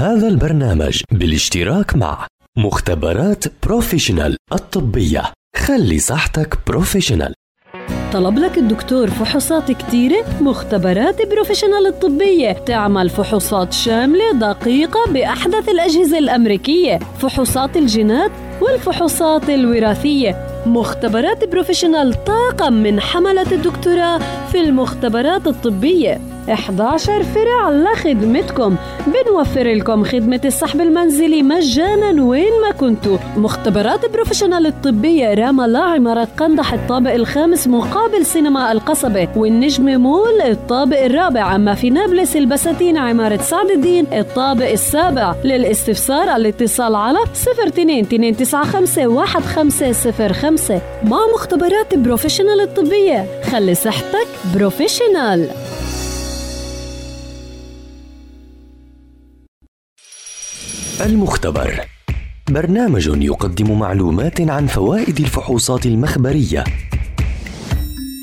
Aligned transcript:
هذا 0.00 0.28
البرنامج 0.28 1.02
بالاشتراك 1.12 1.96
مع 1.96 2.26
مختبرات 2.58 3.44
Professional 3.66 4.36
الطبية. 4.52 5.22
خلي 5.56 5.98
صحتك 5.98 6.58
professional. 6.66 7.34
طلب 8.12 8.38
لك 8.38 8.58
الدكتور 8.58 9.10
فحوصات 9.10 9.72
كتيرة؟ 9.72 10.24
مختبرات 10.40 11.28
Professional 11.28 11.86
الطبية. 11.86 12.52
تعمل 12.52 13.10
فحوصات 13.10 13.72
شاملة 13.72 14.32
دقيقة 14.32 15.12
بأحدث 15.12 15.68
الأجهزة 15.68 16.18
الأمريكية. 16.18 16.98
فحوصات 16.98 17.76
الجينات 17.76 18.30
والفحوصات 18.60 19.50
الوراثية. 19.50 20.46
مختبرات 20.66 21.44
Professional 21.44 22.24
طاقم 22.24 22.72
من 22.72 23.00
حملة 23.00 23.52
الدكتوراه 23.52 24.20
في 24.52 24.60
المختبرات 24.60 25.46
الطبية. 25.46 26.20
11 26.52 27.22
فرع 27.22 27.70
لخدمتكم 27.70 28.76
بنوفر 29.06 29.72
لكم 29.72 30.04
خدمة 30.04 30.40
السحب 30.44 30.80
المنزلي 30.80 31.42
مجانا 31.42 32.22
وين 32.22 32.52
ما 32.62 32.70
كنتوا. 32.70 33.18
مختبرات 33.36 34.12
Professional 34.12 34.66
الطبية 34.66 35.34
رام 35.34 35.66
الله 35.66 35.80
عمارة 35.80 36.28
قندح 36.38 36.72
الطابق 36.72 37.12
الخامس 37.12 37.68
مقابل 37.68 38.26
سينما 38.26 38.72
القصبة. 38.72 39.28
والنجم 39.36 40.00
مول 40.00 40.40
الطابق 40.40 41.04
الرابع. 41.04 41.56
أما 41.56 41.74
في 41.74 41.90
نابلس 41.90 42.36
البساتين 42.36 42.96
عمارة 42.96 43.36
سعد 43.36 43.70
الدين 43.70 44.06
الطابق 44.12 44.70
السابع. 44.70 45.34
للاستفسار 45.44 46.36
الاتصال 46.36 46.94
على 46.94 47.18
02 47.68 48.06
295 48.12 49.18
1505 49.18 50.80
مع 51.04 51.18
مختبرات 51.34 51.94
Professional 51.94 52.60
الطبية 52.60 53.26
خلي 53.50 53.74
صحتك 53.74 54.26
بروفيشنال. 54.54 55.48
المختبر. 61.04 61.80
برنامج 62.50 63.06
يقدم 63.06 63.78
معلومات 63.78 64.40
عن 64.40 64.66
فوائد 64.66 65.20
الفحوصات 65.20 65.86
المخبرية. 65.86 66.64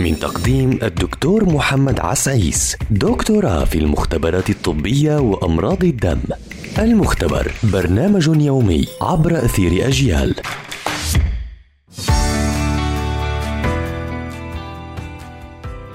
من 0.00 0.18
تقديم 0.18 0.78
الدكتور 0.82 1.44
محمد 1.44 2.00
عسعيس 2.00 2.76
دكتوراه 2.90 3.64
في 3.64 3.78
المختبرات 3.78 4.50
الطبية 4.50 5.18
وأمراض 5.18 5.84
الدم. 5.84 6.18
المختبر 6.78 7.52
برنامج 7.62 8.26
يومي 8.40 8.84
عبر 9.02 9.44
أثير 9.44 9.88
أجيال. 9.88 10.34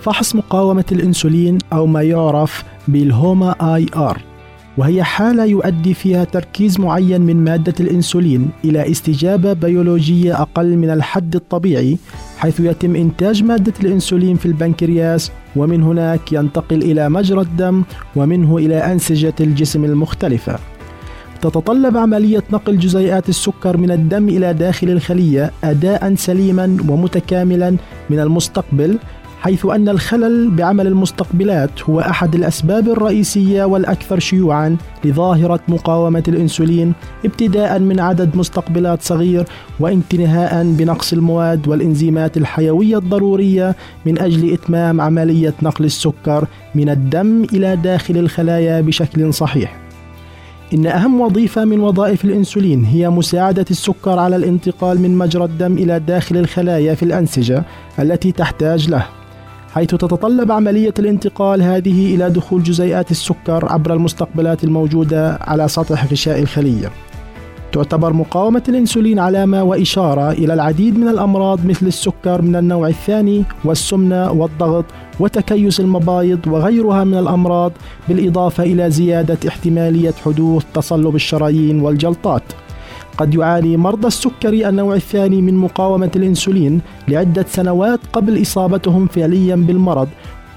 فحص 0.02 0.36
مقاومة 0.36 0.86
الأنسولين 0.92 1.58
أو 1.73 1.86
ما 1.86 2.02
يعرف 2.02 2.64
بالهوما 2.88 3.76
آي 3.76 3.86
آر 3.95 4.33
وهي 4.78 5.04
حالة 5.04 5.46
يؤدي 5.46 5.94
فيها 5.94 6.24
تركيز 6.24 6.80
معين 6.80 7.22
من 7.22 7.44
مادة 7.44 7.74
الإنسولين 7.80 8.50
إلى 8.66 8.92
استجابة 8.92 9.54
بيولوجية 9.54 10.42
أقل 10.42 10.78
من 10.78 10.90
الحد 10.90 11.36
الطبيعي 11.36 11.98
حيث 12.38 12.60
يتم 12.60 12.96
إنتاج 12.96 13.44
مادة 13.44 13.74
الإنسولين 13.84 14.36
في 14.36 14.46
البنكرياس 14.46 15.32
ومن 15.56 15.84
هناك 15.84 16.34
ينتقل 16.34 16.82
إلى 16.82 17.10
مجرى 17.10 17.42
الدم 17.42 17.84
ومنه 18.16 18.58
إلى 18.58 18.76
أنسجة 18.76 19.34
الجسم 19.40 19.86
المختلفة. 19.86 20.60
تتطلب 21.42 21.98
عملية 21.98 22.44
نقل 22.52 22.80
جزيئات 22.80 23.30
السكر 23.30 23.78
من 23.78 23.92
الدم 23.92 24.30
إلى 24.30 24.54
داخل 24.54 24.90
الخلية 24.90 25.52
أداء 25.64 26.16
سليما 26.16 26.78
ومتكاملا 26.90 27.76
من 28.10 28.20
المستقبل 28.20 28.98
حيث 29.44 29.66
أن 29.66 29.89
الخلل 29.89 30.52
بعمل 30.52 30.88
المستقبلات 30.88 31.83
هو 31.83 31.99
أحد 31.99 32.36
الأسباب 32.36 32.89
الرئيسية 32.89 33.63
والأكثر 33.63 34.19
شيوعا 34.19 34.77
لظاهرة 35.05 35.59
مقاومة 35.67 36.23
الأنسولين 36.27 36.94
ابتداء 37.25 37.80
من 37.80 37.99
عدد 37.99 38.38
مستقبلات 38.38 39.02
صغير 39.02 39.45
وانتهاء 39.80 40.64
بنقص 40.64 41.14
المواد 41.14 41.67
والإنزيمات 41.67 42.38
الحيوية 42.38 42.97
الضرورية 42.97 43.76
من 44.05 44.20
أجل 44.20 44.53
إتمام 44.53 45.02
عملية 45.02 45.53
نقل 45.61 45.86
السكر 45.86 46.48
من 46.76 46.89
الدم 46.89 47.45
إلى 47.53 47.76
داخل 47.76 48.17
الخلايا 48.17 48.82
بشكل 48.82 49.33
صحيح. 49.33 49.80
إن 50.73 50.86
أهم 50.86 51.21
وظيفة 51.21 51.65
من 51.65 51.80
وظائف 51.80 52.26
الإنسولين 52.26 52.86
هي 52.86 53.09
مساعدة 53.09 53.65
السكر 53.71 54.20
على 54.20 54.36
الانتقال 54.36 55.02
من 55.02 55.17
مجرى 55.17 55.43
الدم 55.43 55.73
إلى 55.73 55.99
داخل 55.99 56.37
الخلايا 56.37 56.95
في 56.95 57.03
الأنسجة 57.03 57.64
التي 57.99 58.32
تحتاج 58.32 58.89
له. 58.89 59.23
حيث 59.73 59.89
تتطلب 59.89 60.52
عملية 60.52 60.94
الانتقال 61.00 61.61
هذه 61.61 62.16
إلى 62.16 62.30
دخول 62.30 62.64
جزيئات 62.64 63.11
السكر 63.11 63.66
عبر 63.72 63.94
المستقبلات 63.94 64.64
الموجودة 64.64 65.39
على 65.42 65.67
سطح 65.67 66.11
غشاء 66.11 66.39
الخلية. 66.39 66.92
تعتبر 67.72 68.14
مقاومة 68.14 68.64
الإنسولين 68.70 69.20
علامة 69.20 69.64
وإشارة 69.64 70.32
إلى 70.32 70.54
العديد 70.54 71.00
من 71.00 71.08
الأمراض 71.08 71.66
مثل 71.66 71.88
السكر 71.88 72.42
من 72.42 72.56
النوع 72.56 72.88
الثاني 72.88 73.44
والسمنة 73.66 74.32
والضغط 74.32 74.86
وتكيس 75.20 75.80
المبايض 75.80 76.48
وغيرها 76.48 77.04
من 77.04 77.17
الأمراض 77.17 77.72
بالإضافة 78.10 78.64
إلى 78.64 78.92
زيادة 78.92 79.38
احتمالية 79.48 80.14
حدوث 80.26 80.64
تصلب 80.73 81.16
الشرايين 81.16 81.82
والجلطات. 81.82 82.44
قد 83.18 83.36
يعاني 83.36 83.78
مرضى 83.78 84.08
السكري 84.08 84.70
النوع 84.70 84.96
الثاني 84.96 85.42
من 85.42 85.54
مقاومة 85.54 86.12
الإنسولين 86.16 86.82
لعدة 87.08 87.46
سنوات 87.50 88.00
قبل 88.14 88.42
إصابتهم 88.42 89.08
فعليا 89.08 89.56
بالمرض 89.56 90.08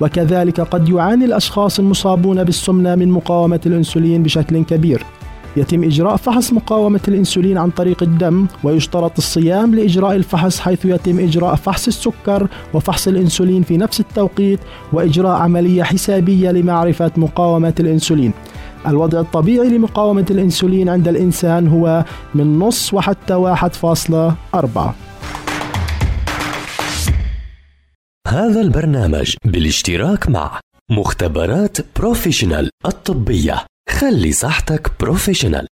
وكذلك 0.00 0.61
قد 0.61 0.89
يعاني 0.89 1.25
الأشخاص 1.25 1.78
المصابون 1.78 2.44
بالسمنة 2.44 2.94
من 2.94 3.09
مقاومة 3.09 3.61
الإنسولين 3.67 4.22
بشكل 4.22 4.65
كبير. 4.65 5.03
يتم 5.56 5.84
إجراء 5.84 6.17
فحص 6.17 6.53
مقاومة 6.53 7.00
الإنسولين 7.09 7.59
عن 7.59 7.71
طريق 7.71 8.03
الدم 8.03 8.47
ويشترط 8.65 9.12
الصيام 9.19 9.75
لإجراء 9.75 10.17
الفحص 10.17 10.61
حيث 10.61 10.84
يتم 10.84 11.19
إجراء 11.19 11.55
فحص 11.55 11.87
السكر 11.87 12.49
وفحص 12.75 13.09
الإنسولين 13.09 13.62
في 13.62 13.77
نفس 13.77 14.00
التوقيت 14.00 14.61
وإجراء 14.93 15.37
عملية 15.37 15.83
حسابية 15.83 16.50
لمعرفة 16.50 17.11
مقاومة 17.17 17.75
الإنسولين. 17.81 18.33
الوضع 18.86 19.20
الطبيعي 19.20 19.69
لمقاومة 19.69 20.26
الإنسولين 20.30 20.88
عند 20.88 21.08
الإنسان 21.08 21.69
هو 21.69 22.04
من 22.34 22.58
نص 22.58 22.94
وحتى 22.94 23.34
واحد 23.34 23.74
فاصلة 23.74 24.36
أربعة. 24.54 24.94
هذا 28.28 28.60
البرنامج 28.60 29.34
بالاشتراك 29.44 30.28
مع 30.28 30.60
مختبرات 30.91 31.76
Professional 31.98 32.70
الطبية. 32.86 33.66
خلي 33.88 34.32
صحتك 34.32 34.91
professional. 35.00 35.66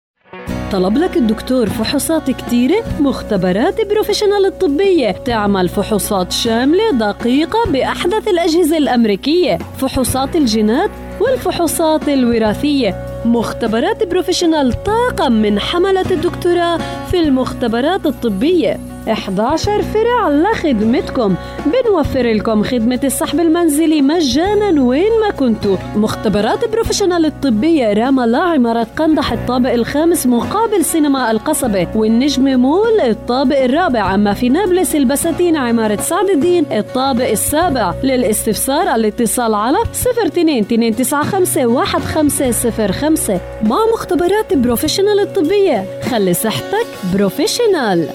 طلب 0.73 0.99
لك 0.99 1.17
الدكتور 1.17 1.69
فحوصات 1.69 2.31
كتيرة 2.31 2.85
مختبرات 3.01 3.89
Professional 3.91 4.47
الطبية. 4.47 5.11
تعمل 5.11 5.69
فحوصات 5.69 6.33
شاملة 6.33 6.91
دقيقة 6.93 7.59
بأحدث 7.71 8.29
الأجهزة 8.29 8.79
الأمريكية. 8.79 9.59
فحوصات 9.79 10.37
الجينات 10.37 10.91
والفحوصات 11.21 12.09
الوراثية. 12.09 13.23
مختبرات 13.25 14.05
Professional 14.09 14.85
طاقم 14.85 15.33
من 15.33 15.59
حملة 15.59 16.11
الدكتوراه 16.11 16.79
في 17.11 17.19
المختبرات 17.19 18.07
الطبية. 18.07 18.92
11 19.09 19.83
فرع 19.83 20.29
لخدمتكم. 20.29 21.35
بنوفر 21.67 22.33
لكم 22.33 22.63
خدمة 22.63 23.01
السحب 23.05 23.41
المنزلي 23.41 24.03
مجانا 24.03 24.83
وين 24.83 25.11
ما 25.21 25.31
كنتوا. 25.31 25.77
مختبرات 25.97 26.73
Professional 26.73 27.27
الطبية 27.27 27.93
رام 27.93 28.27
الله 28.27 28.39
عمارة 28.39 28.87
قندح 28.97 29.33
الطابق 29.33 29.73
الخامس 29.73 30.27
مقابل 30.27 30.85
سينما 30.85 31.31
القصبة. 31.31 31.89
والنجم 31.95 32.61
مول 32.61 33.01
الطابق 33.01 33.63
الرابع. 33.63 34.15
أما 34.15 34.35
في 34.35 34.49
نابلس 34.49 34.97
البساتين 34.97 35.57
عمارة 35.57 35.97
سعد 36.01 36.31
الدين 36.31 36.67
الطابق 36.73 37.29
السابع. 37.29 37.95
للاستفسار 38.03 38.95
الاتصال 38.95 39.55
على 39.55 39.79
02 39.93 40.65
295 40.71 41.83
1505 41.83 43.41
مع 43.63 43.79
مختبرات 43.95 44.55
Professional 44.55 45.21
الطبية 45.21 45.85
خلي 46.11 46.35
صحتك 46.35 46.87
بروفيشنال. 47.15 48.09